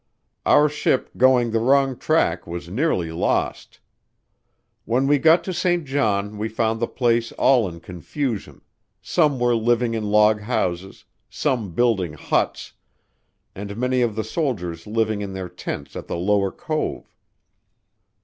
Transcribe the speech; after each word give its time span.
Our 0.47 0.67
ship 0.67 1.11
going 1.15 1.51
the 1.51 1.59
wrong 1.59 1.95
track 1.95 2.47
was 2.47 2.69
nearly 2.69 3.11
lost. 3.11 3.79
When 4.85 5.05
we 5.05 5.19
got 5.19 5.43
to 5.43 5.53
St. 5.53 5.85
John 5.85 6.39
we 6.39 6.49
found 6.49 6.79
the 6.79 6.87
place 6.87 7.31
all 7.33 7.69
in 7.69 7.79
confusion; 7.81 8.61
some 8.99 9.39
were 9.39 9.55
living 9.55 9.93
in 9.93 10.05
log 10.05 10.39
houses, 10.41 11.05
some 11.29 11.73
building 11.75 12.13
huts, 12.13 12.73
and 13.53 13.77
many 13.77 14.01
of 14.01 14.15
the 14.15 14.23
soldiers 14.23 14.87
living 14.87 15.21
in 15.21 15.33
their 15.33 15.47
tents 15.49 15.95
at 15.95 16.07
the 16.07 16.17
Lower 16.17 16.51
Cove. 16.51 17.15